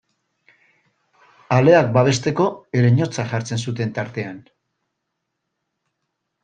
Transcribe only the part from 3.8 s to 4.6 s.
tartean.